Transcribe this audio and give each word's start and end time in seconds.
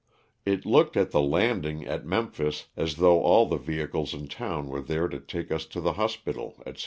It 0.47 0.65
looked 0.65 0.97
at 0.97 1.11
the 1.11 1.21
lauding, 1.21 1.85
at 1.85 2.07
Memphis, 2.07 2.65
as 2.75 2.95
though 2.95 3.21
all 3.21 3.45
the 3.45 3.57
vehicles 3.59 4.15
in 4.15 4.27
town 4.29 4.65
were 4.67 4.81
there 4.81 5.07
to 5.07 5.19
take 5.19 5.51
us 5.51 5.67
to 5.67 5.79
the 5.79 5.93
hospitals, 5.93 6.55
etc. 6.65 6.79